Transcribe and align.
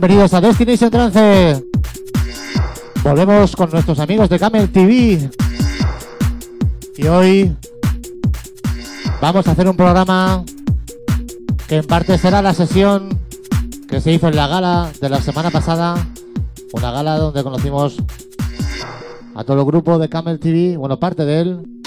Bienvenidos 0.00 0.32
a 0.32 0.40
Destination 0.40 0.90
Trance. 0.90 1.62
Volvemos 3.04 3.54
con 3.54 3.68
nuestros 3.68 3.98
amigos 3.98 4.30
de 4.30 4.38
Camel 4.38 4.72
TV. 4.72 5.30
Y 6.96 7.06
hoy 7.06 7.54
vamos 9.20 9.46
a 9.46 9.50
hacer 9.50 9.68
un 9.68 9.76
programa 9.76 10.42
que 11.68 11.76
en 11.76 11.86
parte 11.86 12.16
será 12.16 12.40
la 12.40 12.54
sesión 12.54 13.10
que 13.90 14.00
se 14.00 14.12
hizo 14.12 14.28
en 14.28 14.36
la 14.36 14.46
gala 14.46 14.90
de 15.02 15.10
la 15.10 15.20
semana 15.20 15.50
pasada. 15.50 15.94
Una 16.72 16.92
gala 16.92 17.18
donde 17.18 17.42
conocimos 17.42 17.98
a 19.34 19.44
todo 19.44 19.58
el 19.58 19.66
grupo 19.66 19.98
de 19.98 20.08
Camel 20.08 20.40
TV, 20.40 20.78
bueno, 20.78 20.98
parte 20.98 21.26
de 21.26 21.40
él. 21.42 21.82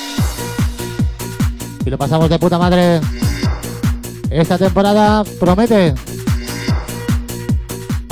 Y 1.83 1.89
lo 1.89 1.97
pasamos 1.97 2.29
de 2.29 2.37
puta 2.37 2.59
madre. 2.59 3.01
Esta 4.29 4.59
temporada 4.59 5.23
promete. 5.39 5.95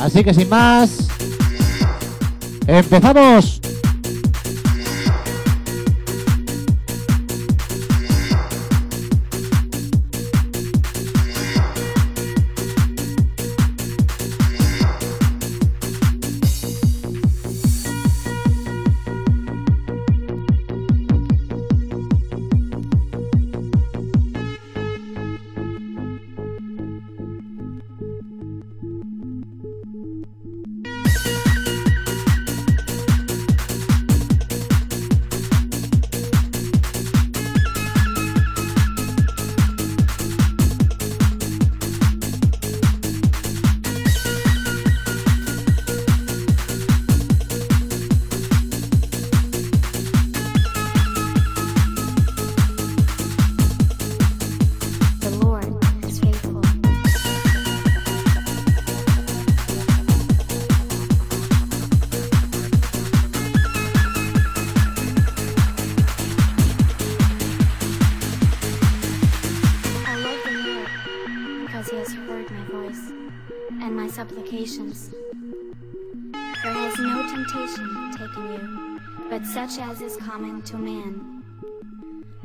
Así 0.01 0.23
que 0.23 0.33
sin 0.33 0.49
más, 0.49 1.07
empezamos. 2.65 3.60
To 80.71 80.77
man. 80.77 81.43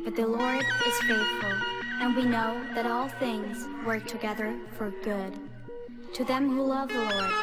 But 0.03 0.17
the 0.17 0.27
Lord 0.27 0.59
is 0.59 0.99
faithful, 1.07 1.55
and 2.01 2.13
we 2.13 2.25
know 2.25 2.59
that 2.75 2.85
all 2.85 3.07
things 3.23 3.65
work 3.85 4.05
together 4.05 4.53
for 4.77 4.91
good. 5.01 5.39
To 6.13 6.25
them 6.25 6.49
who 6.49 6.63
love 6.63 6.89
the 6.89 7.07
Lord, 7.07 7.33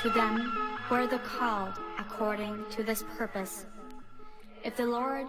to 0.00 0.08
them 0.08 0.40
who 0.88 0.94
are 0.94 1.06
the 1.06 1.18
called 1.18 1.76
according 1.98 2.64
to 2.70 2.82
this 2.82 3.04
purpose. 3.18 3.66
If 4.64 4.74
the 4.76 4.86
Lord 4.86 5.28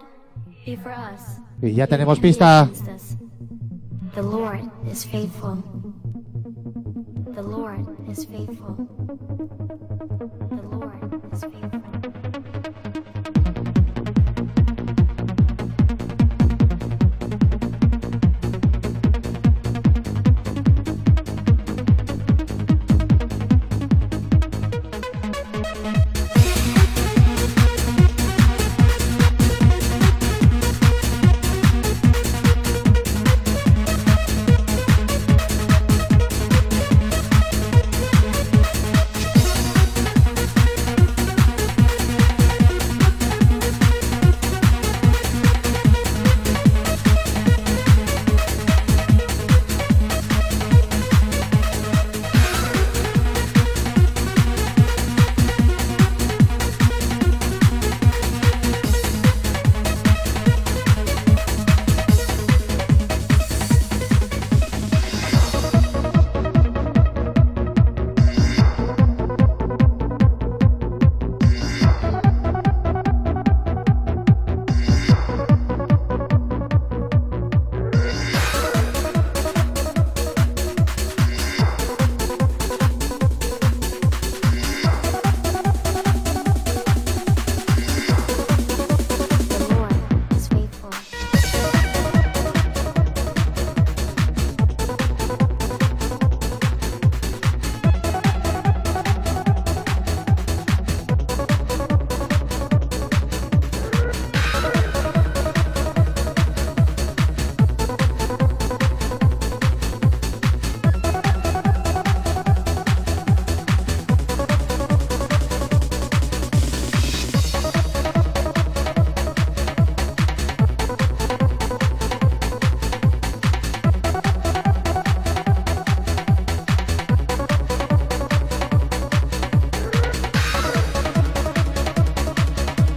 be 0.64 0.74
for 0.76 0.90
us, 0.90 1.36
Y 1.60 1.68
ya 1.76 1.86
tenemos 1.86 2.18
pista. 2.18 2.64
us? 2.88 3.16
The 4.14 4.22
Lord 4.22 4.70
is 4.88 5.04
faithful. 5.04 5.60
The 7.34 7.42
Lord 7.42 7.84
is 8.08 8.24
faithful. 8.24 8.88
The 10.48 10.64
Lord 10.64 11.20
is 11.32 11.44
faithful. 11.44 11.93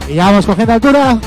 Y 0.07 0.17
vamos 0.17 0.45
cogiendo 0.45 0.73
altura. 0.73 1.19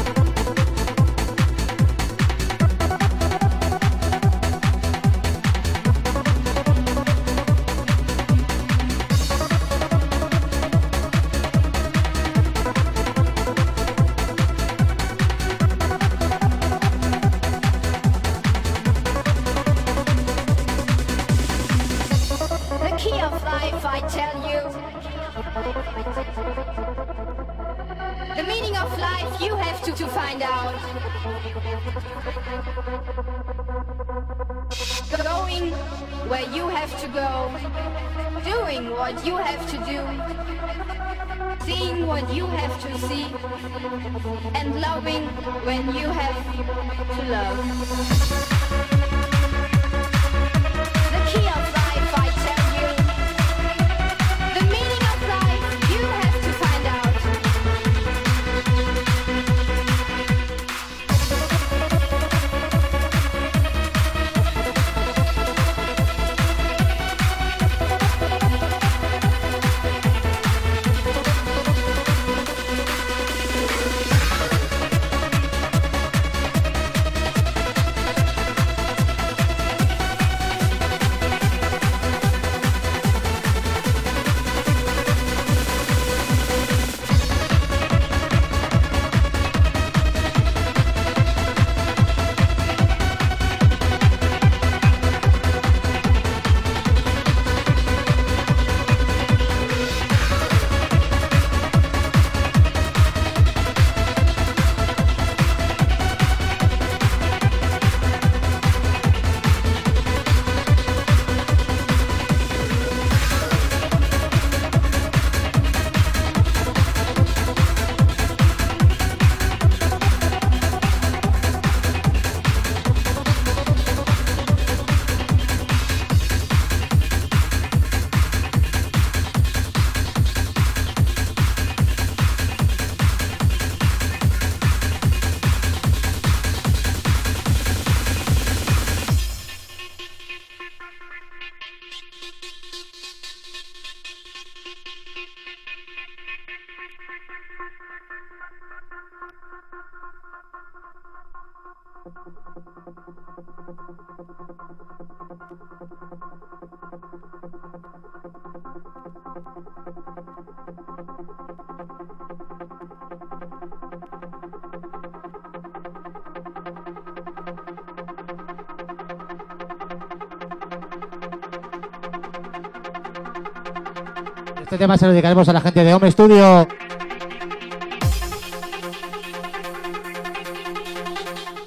Este 174.71 174.79
tema 174.79 174.97
se 174.97 175.05
lo 175.05 175.11
dedicaremos 175.11 175.49
a 175.49 175.53
la 175.53 175.61
gente 175.61 175.83
de 175.83 175.93
Home 175.93 176.13
Studio. 176.13 176.69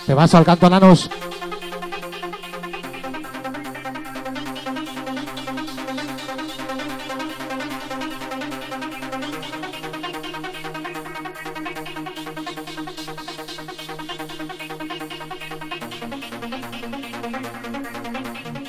Te 0.05 0.13
vas 0.13 0.33
al 0.33 0.45
canto, 0.45 0.69
nanos. 0.69 1.09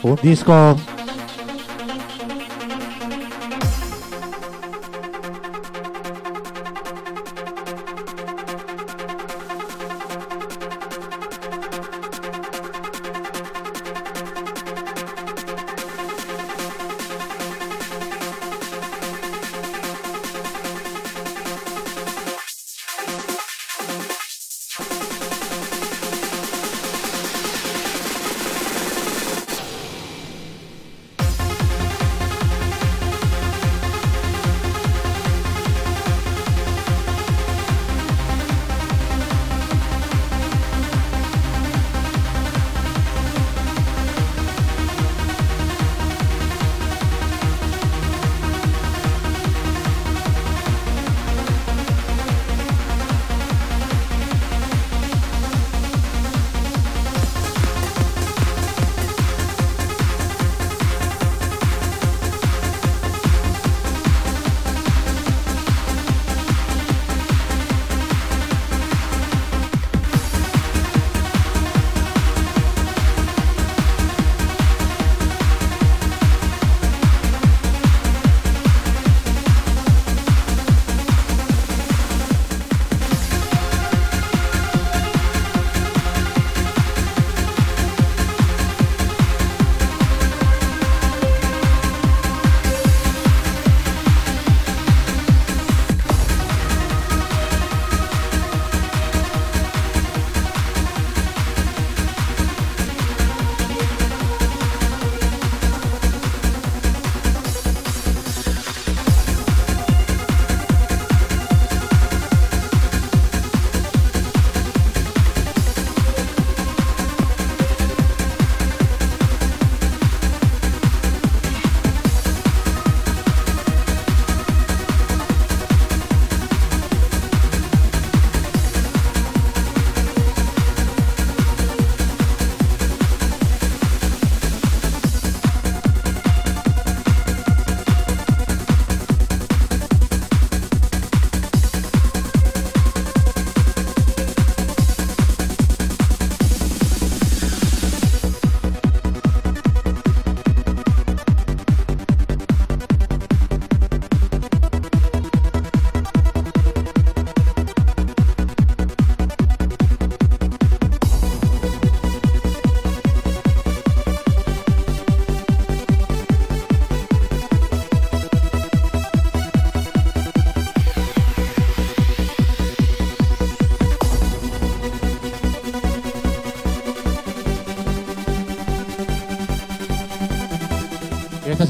Un 0.03 0.19
disco 0.21 0.77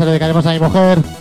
se 0.04 0.06
lo 0.06 0.12
dedicaremos 0.12 0.44
a 0.44 0.52
mi 0.52 0.58
mujer. 0.58 1.13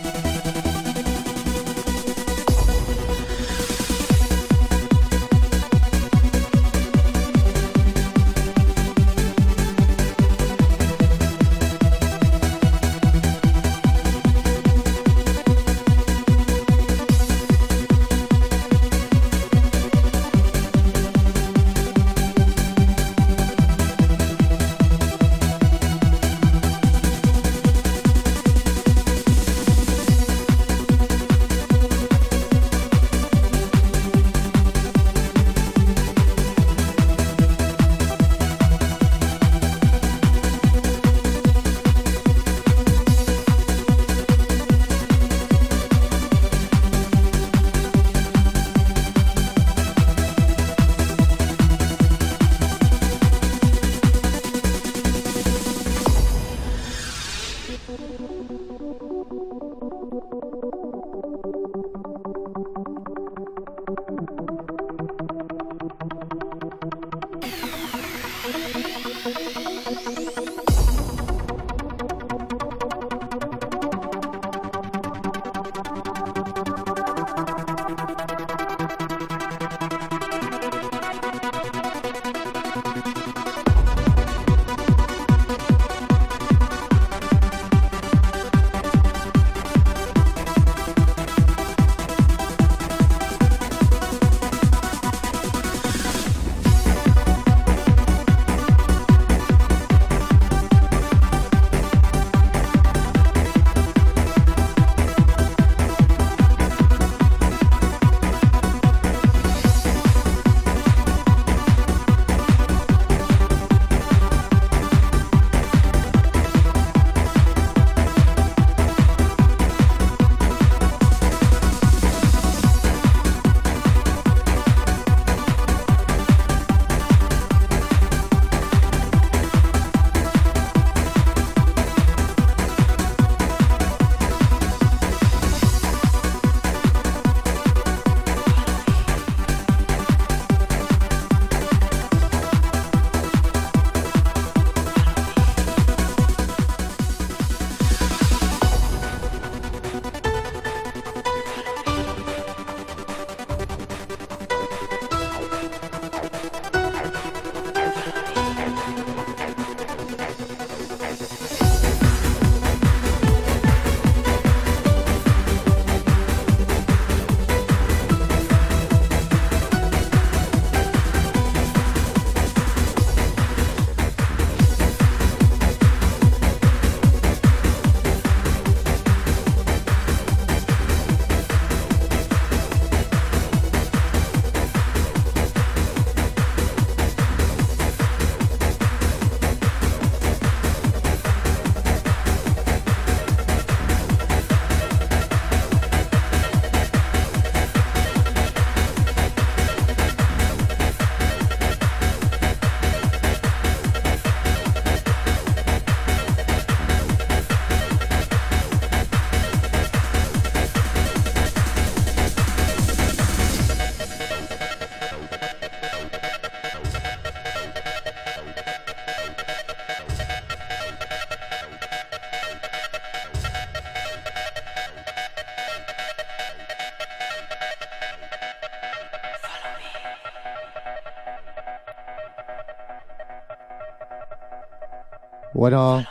Bueno, 235.64 236.04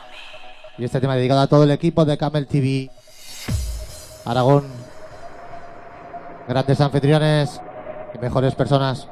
y 0.79 0.83
este 0.83 0.99
tema 0.99 1.15
dedicado 1.15 1.41
a 1.41 1.45
todo 1.45 1.63
el 1.65 1.69
equipo 1.69 2.05
de 2.05 2.17
Camel 2.17 2.47
TV. 2.47 2.89
Aragón. 4.25 4.65
Grandes 6.47 6.81
anfitriones 6.81 7.61
y 8.15 8.17
mejores 8.17 8.55
personas. 8.55 9.07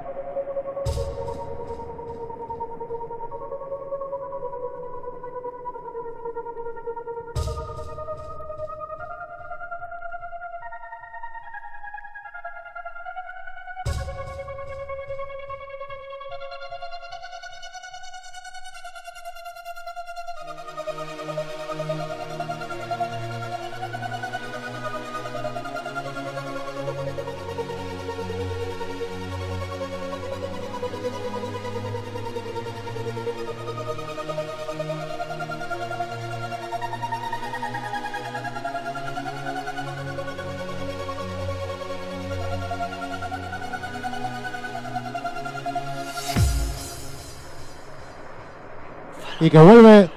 Que 49.52 49.60
vuelve 49.60 50.10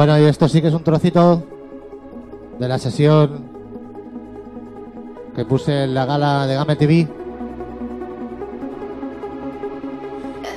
Bueno, 0.00 0.18
y 0.18 0.24
esto 0.24 0.48
sí 0.48 0.62
que 0.62 0.68
es 0.68 0.72
un 0.72 0.82
trocito 0.82 1.42
de 2.58 2.66
la 2.66 2.78
sesión 2.78 3.50
que 5.36 5.44
puse 5.44 5.84
en 5.84 5.92
la 5.92 6.06
gala 6.06 6.46
de 6.46 6.54
Game 6.54 6.76
TV. 6.76 7.06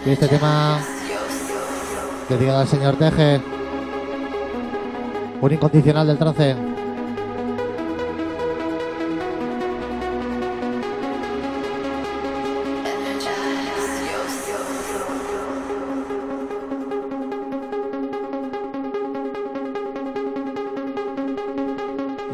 Y 0.05 0.09
este 0.09 0.29
tema 0.29 0.79
dedicado 2.29 2.59
al 2.59 2.67
señor 2.69 2.95
Teje, 2.95 3.41
un 5.41 5.51
incondicional 5.51 6.07
del 6.07 6.17
trance. 6.17 6.72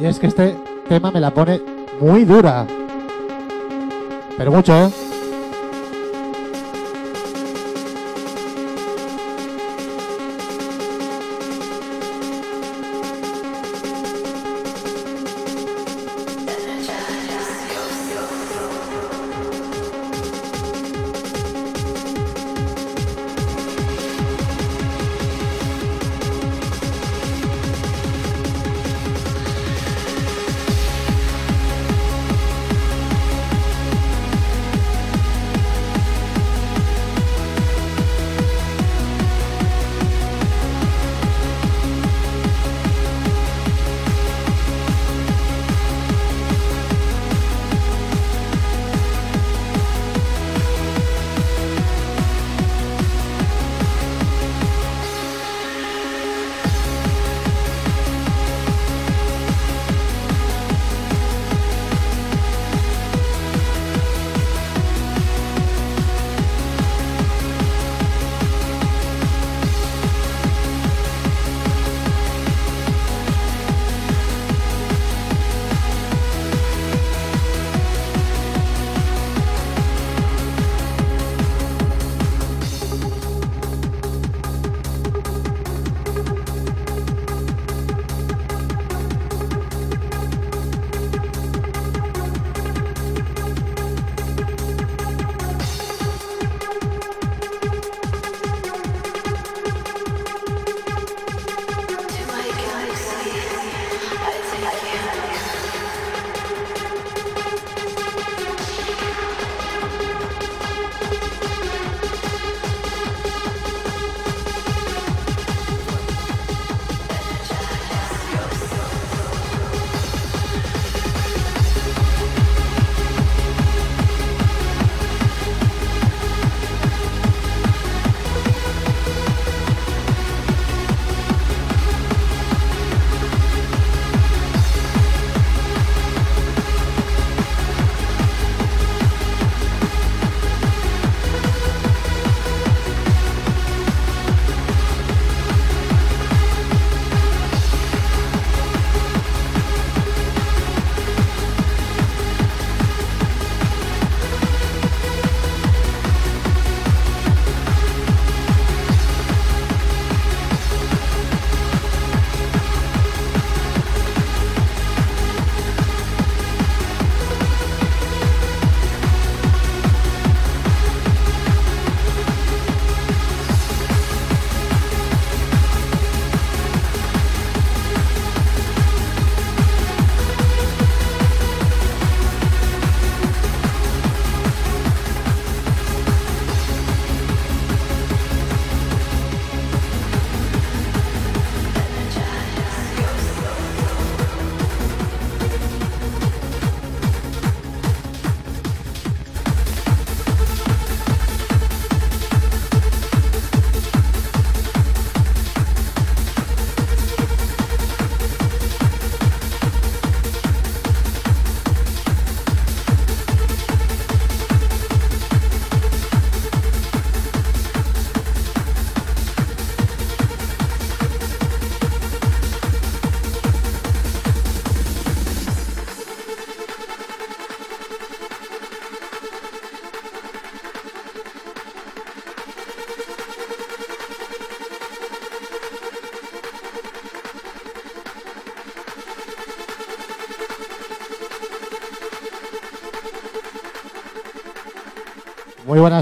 Es 0.09 0.19
que 0.19 0.27
este 0.27 0.57
tema 0.87 1.11
me 1.11 1.19
la 1.19 1.31
pone 1.31 1.61
muy 2.01 2.25
dura. 2.25 2.65
Pero 4.37 4.51
mucho, 4.51 4.73
¿eh? 4.85 5.08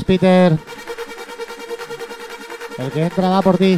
Peter. 0.07 0.57
El 2.77 2.91
que 2.91 3.01
entra 3.03 3.29
va 3.29 3.41
por 3.41 3.57
ti. 3.57 3.77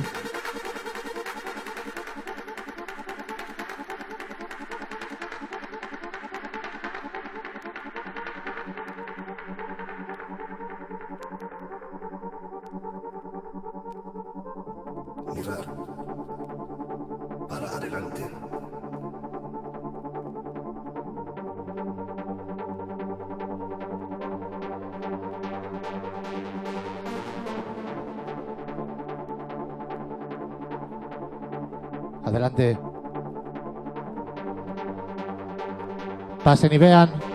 Pasen 36.50 36.74
y 36.74 36.80
vean. 36.80 37.29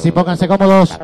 Y 0.00 0.02
ahora 0.02 0.08
sí, 0.08 0.12
pónganse 0.12 0.48
cómodos. 0.48 0.98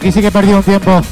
Aquí 0.00 0.10
sí 0.12 0.22
que 0.22 0.28
he 0.28 0.32
perdido 0.32 0.56
un 0.56 0.62
tiempo. 0.62 1.02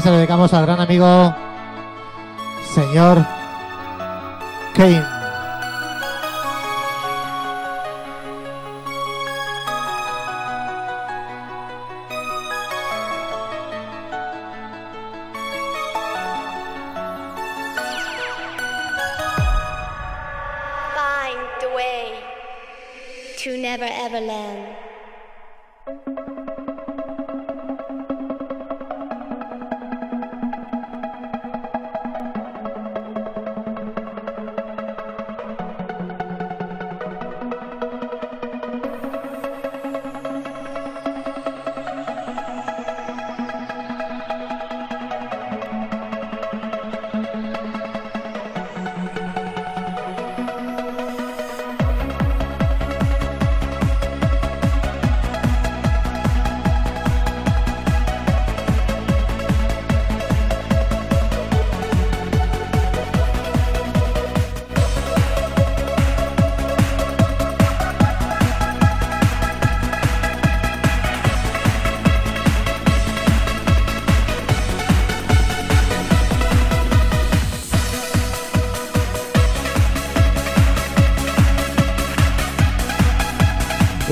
Se 0.00 0.10
lo 0.10 0.16
dedicamos 0.16 0.52
al 0.54 0.64
gran 0.66 0.80
amigo, 0.80 1.34
señor 2.74 3.24
Kane. 4.74 5.17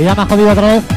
Ya 0.07 0.15
me 0.15 0.23
ha 0.23 0.27
jodido 0.27 0.51
otra 0.53 0.69
vez. 0.69 0.96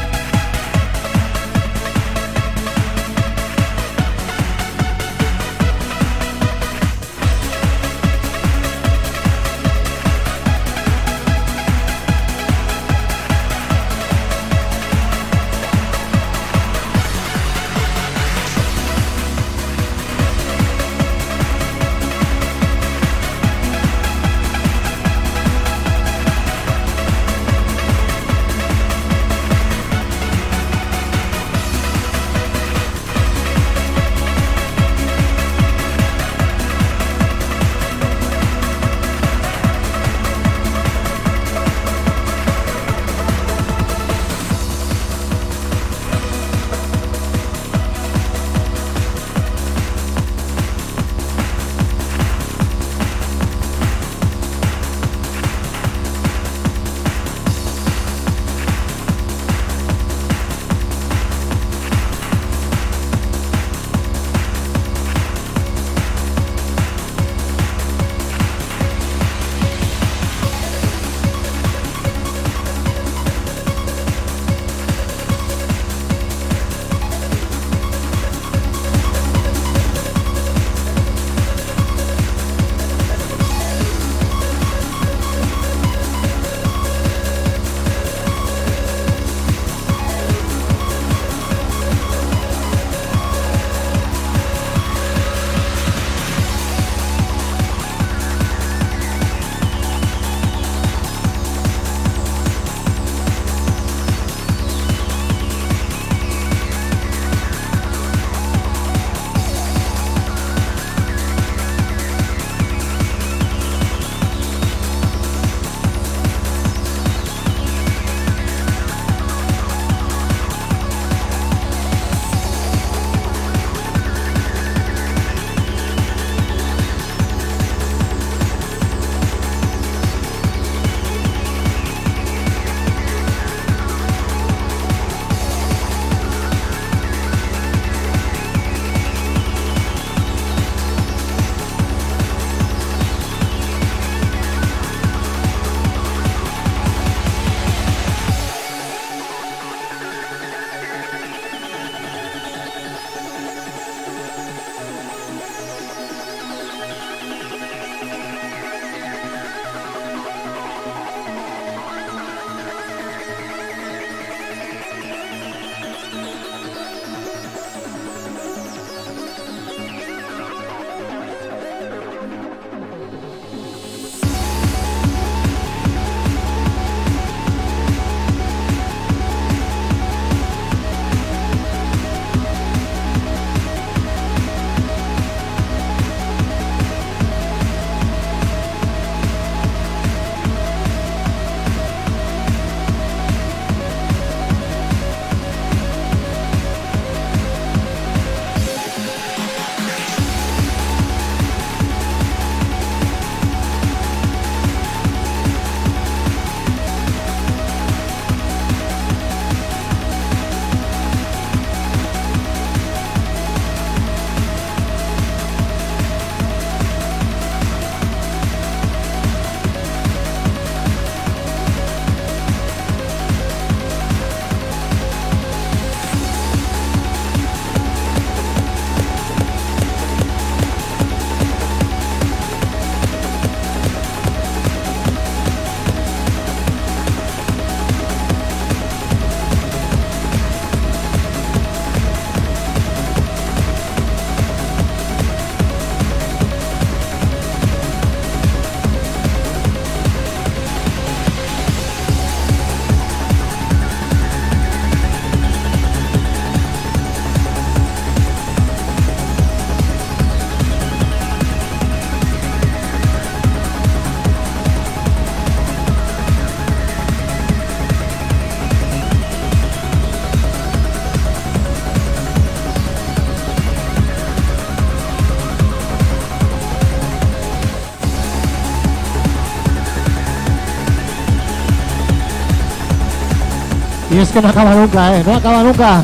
Es 284.19 284.31
que 284.31 284.41
no 284.41 284.49
acaba 284.49 284.75
nunca, 284.75 285.17
¿eh? 285.17 285.23
No 285.25 285.35
acaba 285.35 285.63
nunca. 285.63 286.03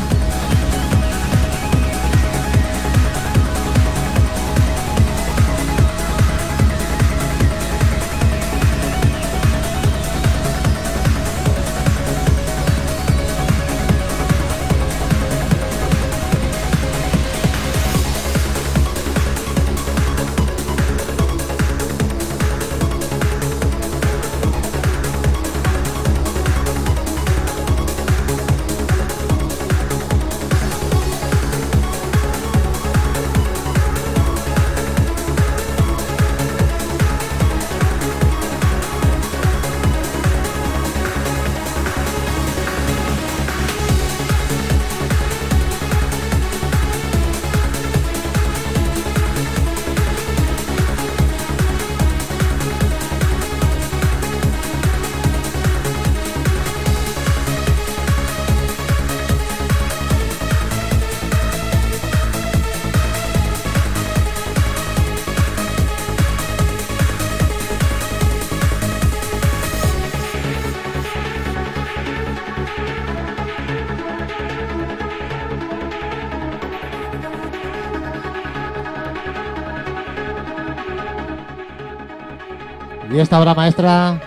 Esta 83.26 83.40
obra 83.40 83.56
maestra 83.56 84.20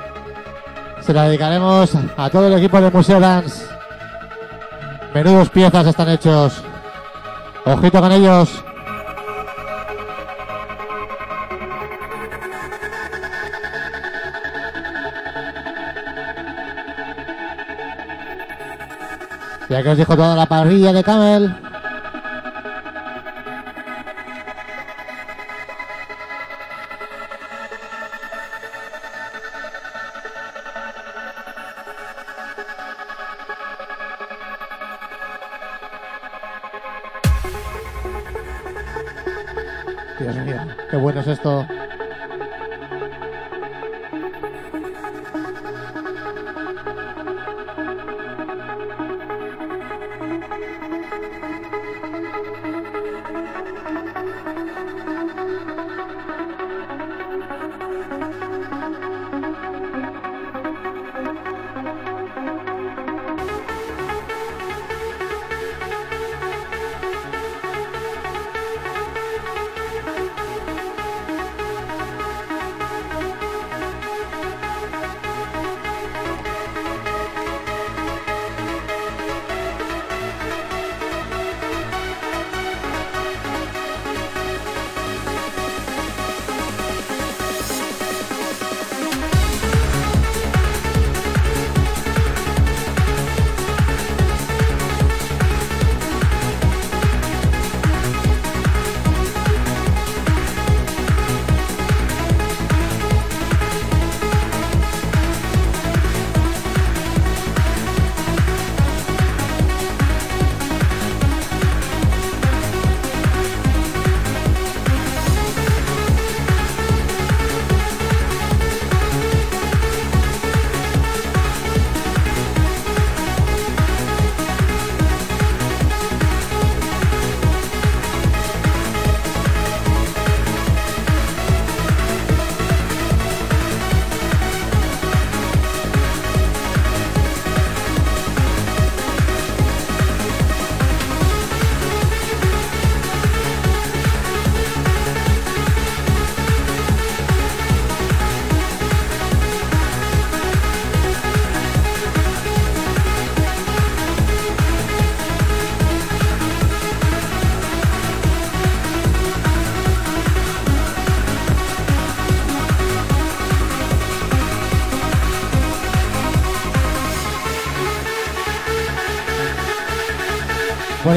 se 1.00 1.14
la 1.14 1.28
dedicaremos 1.28 1.92
a 2.16 2.28
todo 2.30 2.48
el 2.48 2.54
equipo 2.54 2.80
de 2.80 2.90
Museo 2.90 3.20
Dance. 3.20 3.64
Menudos 5.14 5.48
piezas 5.50 5.86
están 5.86 6.08
hechos. 6.08 6.60
Ojito 7.64 8.00
con 8.00 8.10
ellos. 8.10 8.64
Ya 19.68 19.80
que 19.80 19.88
os 19.90 19.96
dijo 19.96 20.16
toda 20.16 20.34
la 20.34 20.46
parrilla 20.46 20.92
de 20.92 21.04
Camel. 21.04 21.67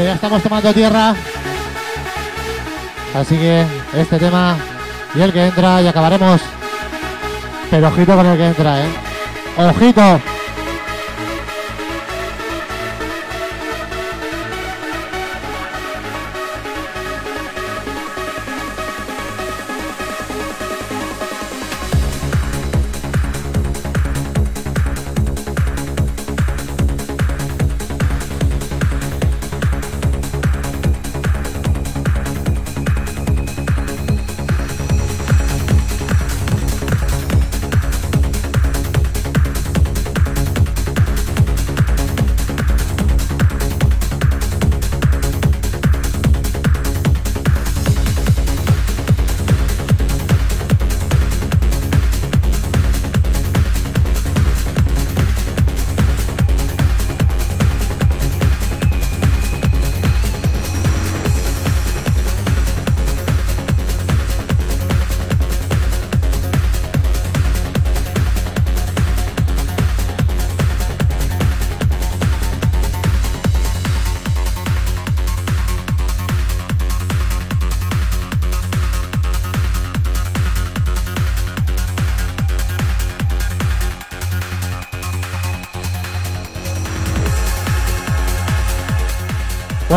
Ya 0.04 0.14
estamos 0.14 0.42
tomando 0.42 0.74
tierra. 0.74 1.14
Así 3.14 3.38
que 3.38 3.66
este 3.94 4.18
tema 4.18 4.56
y 5.14 5.22
el 5.22 5.32
que 5.32 5.46
entra 5.46 5.82
y 5.82 5.88
acabaremos. 5.88 6.42
Pero 7.70 7.88
ojito 7.88 8.16
con 8.16 8.26
el 8.26 8.38
que 8.38 8.48
entra, 8.48 8.82
¿eh? 8.82 8.90
¡Ojito! 9.58 10.31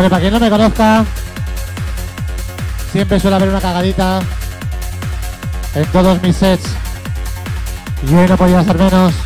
Bueno, 0.05 0.17
para 0.17 0.21
quien 0.21 0.33
no 0.33 0.39
me 0.39 0.49
conozca, 0.51 1.03
siempre 2.91 3.19
suele 3.19 3.37
haber 3.37 3.49
una 3.49 3.59
cagadita 3.59 4.21
en 5.73 5.85
todos 5.87 6.21
mis 6.21 6.35
sets. 6.35 6.69
Y 8.07 8.13
hoy 8.13 8.27
no 8.27 8.37
podía 8.37 8.63
ser 8.63 8.77
menos. 8.77 9.24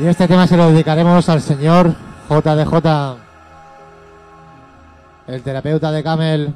Y 0.00 0.06
este 0.06 0.26
tema 0.26 0.46
se 0.46 0.56
lo 0.56 0.70
dedicaremos 0.70 1.28
al 1.28 1.42
señor 1.42 1.94
JDJ, 2.30 3.18
el 5.26 5.42
terapeuta 5.42 5.92
de 5.92 6.02
Camel. 6.02 6.54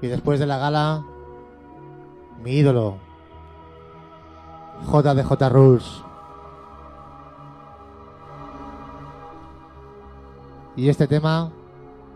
Y 0.00 0.06
después 0.06 0.40
de 0.40 0.46
la 0.46 0.56
gala, 0.56 1.02
mi 2.42 2.52
ídolo, 2.52 2.96
JDJ 4.90 5.50
Rules. 5.50 6.02
Y 10.74 10.88
este 10.88 11.06
tema, 11.06 11.50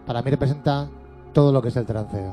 para 0.06 0.22
mí 0.22 0.30
representa 0.30 0.88
todo 1.34 1.52
lo 1.52 1.60
que 1.60 1.68
es 1.68 1.76
el 1.76 1.84
trance. 1.84 2.32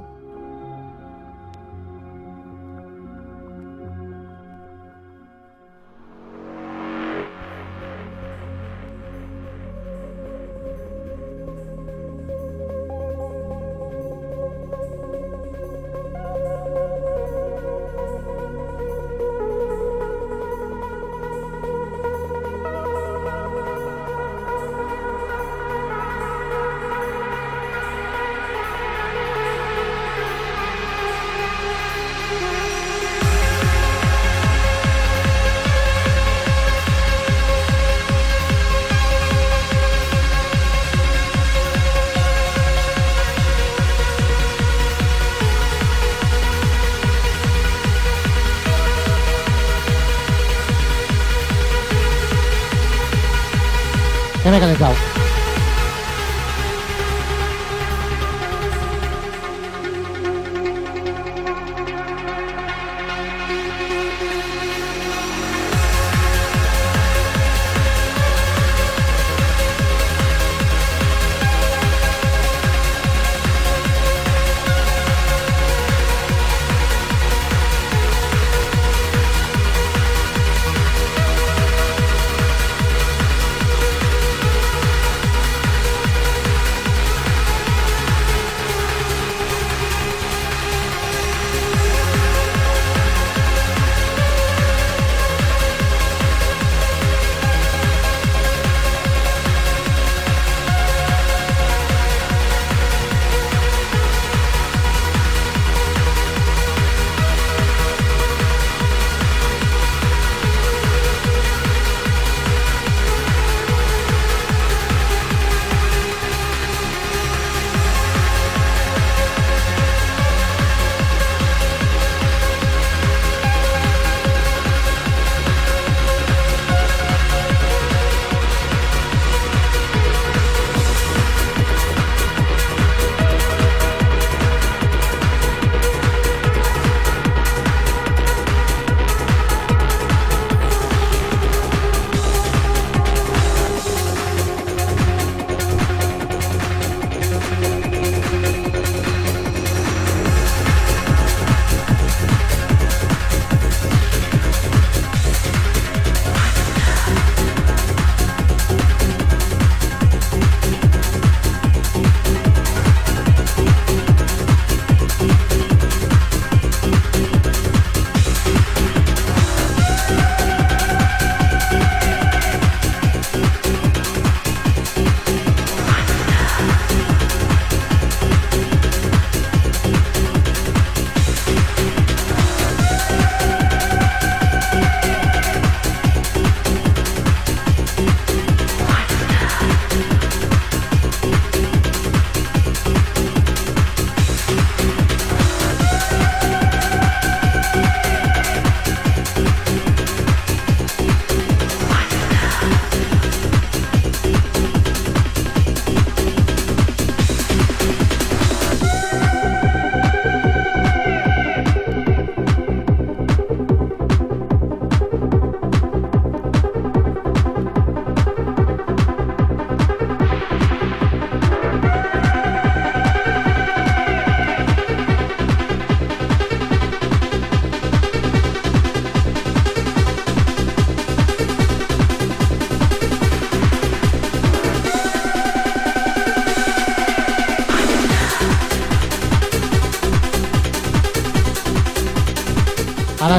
Ya 54.61 54.67
me 54.67 54.75
he 54.75 55.00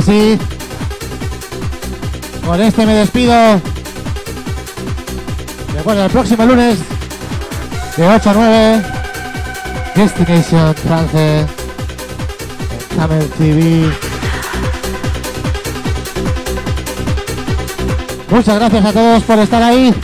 calentado. 0.02 0.12
Ahora 0.22 0.38
sí. 0.38 0.38
Con 2.44 2.60
este 2.60 2.86
me 2.86 2.94
despido. 2.94 3.60
Recuerda, 5.74 6.04
el 6.06 6.10
próximo 6.10 6.44
lunes 6.44 6.78
de 7.96 8.08
8 8.08 8.30
a 8.30 8.34
9. 8.34 8.82
Destination 9.94 10.74
France. 10.74 11.40
En 11.40 12.96
Camel 12.96 13.28
TV. 13.30 13.92
Muchas 18.30 18.54
gracias 18.58 18.84
a 18.84 18.92
todos 18.92 19.22
por 19.24 19.38
estar 19.38 19.62
ahí. 19.62 19.94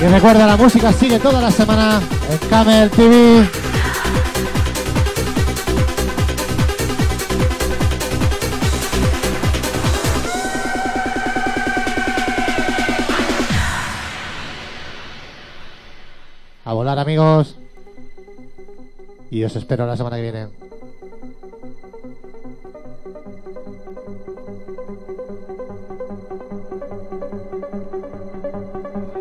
Y 0.00 0.04
recuerda, 0.06 0.46
la 0.46 0.56
música 0.56 0.92
sigue 0.92 1.20
toda 1.20 1.40
la 1.40 1.52
semana 1.52 2.00
en 2.28 2.48
Camel 2.48 2.90
TV. 2.90 3.61
A 16.92 16.94
volar 16.94 17.06
amigos. 17.06 17.56
Y 19.30 19.42
os 19.44 19.56
espero 19.56 19.86
la 19.86 19.96
semana 19.96 20.16
que 20.16 20.22
viene. 20.22 20.48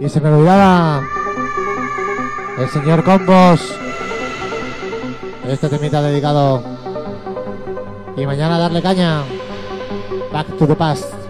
Y 0.01 0.09
se 0.09 0.19
me 0.19 0.33
olvidaba 0.33 1.01
el 2.59 2.67
señor 2.67 3.05
Combos. 3.05 3.73
Este 5.47 5.69
temita 5.69 6.01
dedicado. 6.01 6.61
Y 8.17 8.25
mañana 8.25 8.59
darle 8.59 8.81
caña. 8.81 9.23
Back 10.33 10.57
to 10.57 10.67
the 10.67 10.75
past. 10.75 11.20